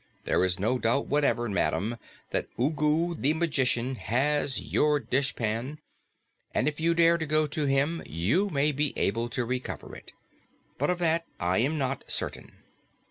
There 0.23 0.43
is 0.43 0.57
no 0.57 0.79
doubt 0.79 1.05
whatever, 1.05 1.47
madam, 1.47 1.97
that 2.31 2.47
Ugu 2.57 3.13
the 3.13 3.35
Magician 3.35 3.97
has 3.97 4.59
your 4.59 4.99
dishpan, 4.99 5.77
and 6.55 6.67
if 6.67 6.79
you 6.81 6.95
dare 6.95 7.19
to 7.19 7.25
go 7.27 7.45
to 7.45 7.65
him, 7.67 8.01
you 8.07 8.49
may 8.49 8.71
be 8.71 8.93
able 8.97 9.29
to 9.29 9.45
recover 9.45 9.95
it. 9.95 10.11
But 10.79 10.89
of 10.89 10.97
that 10.97 11.27
I 11.39 11.59
am 11.59 11.77
not 11.77 12.09
certain." 12.09 12.63